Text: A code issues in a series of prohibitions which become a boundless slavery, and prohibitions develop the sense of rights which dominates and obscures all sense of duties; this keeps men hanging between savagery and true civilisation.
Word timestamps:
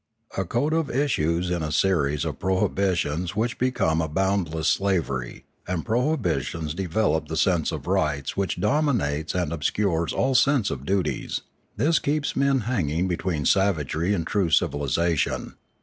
A 0.35 0.45
code 0.45 0.89
issues 0.89 1.51
in 1.51 1.61
a 1.61 1.71
series 1.71 2.25
of 2.25 2.39
prohibitions 2.39 3.35
which 3.35 3.59
become 3.59 4.01
a 4.01 4.07
boundless 4.07 4.67
slavery, 4.67 5.45
and 5.67 5.85
prohibitions 5.85 6.73
develop 6.73 7.27
the 7.27 7.37
sense 7.37 7.71
of 7.71 7.85
rights 7.85 8.35
which 8.35 8.59
dominates 8.59 9.35
and 9.35 9.53
obscures 9.53 10.11
all 10.11 10.33
sense 10.33 10.71
of 10.71 10.87
duties; 10.87 11.41
this 11.77 11.99
keeps 11.99 12.35
men 12.35 12.61
hanging 12.61 13.07
between 13.07 13.45
savagery 13.45 14.15
and 14.15 14.25
true 14.25 14.49
civilisation. 14.49 15.53